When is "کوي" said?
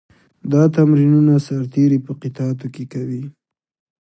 2.93-3.23